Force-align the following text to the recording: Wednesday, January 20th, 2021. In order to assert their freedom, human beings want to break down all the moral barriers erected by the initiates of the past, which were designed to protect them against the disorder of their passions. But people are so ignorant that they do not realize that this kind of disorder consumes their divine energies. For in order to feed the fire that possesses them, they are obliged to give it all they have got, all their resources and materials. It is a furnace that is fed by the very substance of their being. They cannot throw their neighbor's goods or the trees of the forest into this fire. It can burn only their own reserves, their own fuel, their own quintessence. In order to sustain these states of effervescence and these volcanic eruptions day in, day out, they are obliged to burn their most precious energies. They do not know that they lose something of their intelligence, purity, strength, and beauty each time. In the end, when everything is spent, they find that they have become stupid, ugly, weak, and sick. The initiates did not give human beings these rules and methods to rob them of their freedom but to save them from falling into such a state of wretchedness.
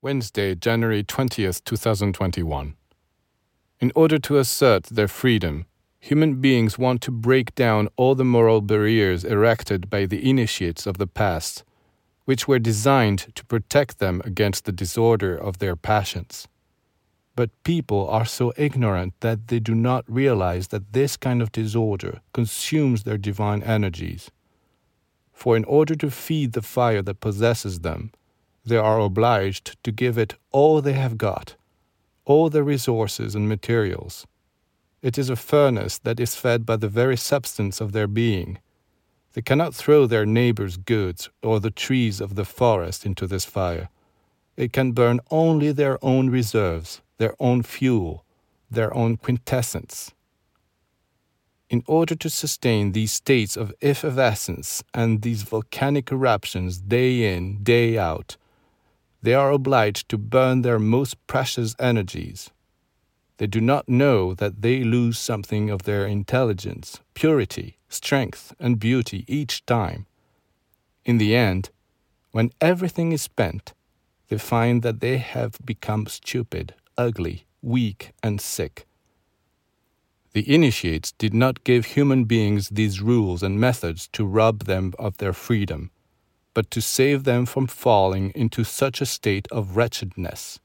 Wednesday, 0.00 0.54
January 0.54 1.02
20th, 1.02 1.64
2021. 1.64 2.76
In 3.80 3.92
order 3.96 4.16
to 4.20 4.38
assert 4.38 4.84
their 4.84 5.08
freedom, 5.08 5.66
human 5.98 6.40
beings 6.40 6.78
want 6.78 7.02
to 7.02 7.10
break 7.10 7.52
down 7.56 7.88
all 7.96 8.14
the 8.14 8.24
moral 8.24 8.60
barriers 8.60 9.24
erected 9.24 9.90
by 9.90 10.06
the 10.06 10.30
initiates 10.30 10.86
of 10.86 10.98
the 10.98 11.08
past, 11.08 11.64
which 12.26 12.46
were 12.46 12.60
designed 12.60 13.34
to 13.34 13.44
protect 13.46 13.98
them 13.98 14.22
against 14.24 14.66
the 14.66 14.72
disorder 14.72 15.36
of 15.36 15.58
their 15.58 15.74
passions. 15.74 16.46
But 17.34 17.50
people 17.64 18.08
are 18.08 18.24
so 18.24 18.52
ignorant 18.56 19.14
that 19.18 19.48
they 19.48 19.58
do 19.58 19.74
not 19.74 20.04
realize 20.06 20.68
that 20.68 20.92
this 20.92 21.16
kind 21.16 21.42
of 21.42 21.50
disorder 21.50 22.20
consumes 22.32 23.02
their 23.02 23.18
divine 23.18 23.64
energies. 23.64 24.30
For 25.32 25.56
in 25.56 25.64
order 25.64 25.96
to 25.96 26.08
feed 26.08 26.52
the 26.52 26.62
fire 26.62 27.02
that 27.02 27.18
possesses 27.18 27.80
them, 27.80 28.12
they 28.64 28.76
are 28.76 29.00
obliged 29.00 29.82
to 29.84 29.92
give 29.92 30.18
it 30.18 30.34
all 30.50 30.80
they 30.80 30.92
have 30.92 31.16
got, 31.16 31.56
all 32.24 32.50
their 32.50 32.62
resources 32.62 33.34
and 33.34 33.48
materials. 33.48 34.26
It 35.00 35.16
is 35.16 35.30
a 35.30 35.36
furnace 35.36 35.98
that 35.98 36.20
is 36.20 36.34
fed 36.34 36.66
by 36.66 36.76
the 36.76 36.88
very 36.88 37.16
substance 37.16 37.80
of 37.80 37.92
their 37.92 38.08
being. 38.08 38.58
They 39.34 39.42
cannot 39.42 39.74
throw 39.74 40.06
their 40.06 40.26
neighbor's 40.26 40.76
goods 40.76 41.30
or 41.42 41.60
the 41.60 41.70
trees 41.70 42.20
of 42.20 42.34
the 42.34 42.44
forest 42.44 43.06
into 43.06 43.26
this 43.26 43.44
fire. 43.44 43.88
It 44.56 44.72
can 44.72 44.92
burn 44.92 45.20
only 45.30 45.70
their 45.70 46.04
own 46.04 46.30
reserves, 46.30 47.00
their 47.18 47.34
own 47.38 47.62
fuel, 47.62 48.24
their 48.70 48.92
own 48.94 49.16
quintessence. 49.16 50.12
In 51.70 51.84
order 51.86 52.14
to 52.16 52.30
sustain 52.30 52.92
these 52.92 53.12
states 53.12 53.56
of 53.56 53.72
effervescence 53.82 54.82
and 54.92 55.22
these 55.22 55.42
volcanic 55.42 56.10
eruptions 56.10 56.78
day 56.78 57.36
in, 57.36 57.62
day 57.62 57.96
out, 57.98 58.36
they 59.22 59.34
are 59.34 59.50
obliged 59.50 60.08
to 60.08 60.18
burn 60.18 60.62
their 60.62 60.78
most 60.78 61.14
precious 61.26 61.74
energies. 61.78 62.50
They 63.38 63.46
do 63.46 63.60
not 63.60 63.88
know 63.88 64.34
that 64.34 64.62
they 64.62 64.84
lose 64.84 65.18
something 65.18 65.70
of 65.70 65.82
their 65.82 66.06
intelligence, 66.06 67.00
purity, 67.14 67.78
strength, 67.88 68.54
and 68.58 68.78
beauty 68.78 69.24
each 69.28 69.64
time. 69.66 70.06
In 71.04 71.18
the 71.18 71.34
end, 71.34 71.70
when 72.32 72.50
everything 72.60 73.12
is 73.12 73.22
spent, 73.22 73.74
they 74.28 74.38
find 74.38 74.82
that 74.82 75.00
they 75.00 75.18
have 75.18 75.58
become 75.64 76.06
stupid, 76.06 76.74
ugly, 76.96 77.46
weak, 77.62 78.12
and 78.22 78.40
sick. 78.40 78.86
The 80.32 80.52
initiates 80.54 81.12
did 81.12 81.32
not 81.32 81.64
give 81.64 81.86
human 81.86 82.24
beings 82.24 82.68
these 82.68 83.00
rules 83.00 83.42
and 83.42 83.58
methods 83.58 84.08
to 84.08 84.26
rob 84.26 84.64
them 84.64 84.92
of 84.98 85.18
their 85.18 85.32
freedom 85.32 85.90
but 86.58 86.72
to 86.72 86.82
save 86.82 87.22
them 87.22 87.46
from 87.46 87.68
falling 87.68 88.32
into 88.34 88.64
such 88.64 89.00
a 89.00 89.06
state 89.06 89.46
of 89.52 89.76
wretchedness. 89.76 90.58